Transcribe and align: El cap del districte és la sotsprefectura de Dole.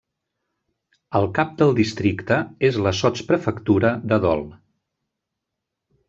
El 1.17 1.25
cap 1.39 1.51
del 1.59 1.73
districte 1.79 2.37
és 2.69 2.79
la 2.87 2.93
sotsprefectura 3.01 3.91
de 4.13 4.19
Dole. 4.25 4.49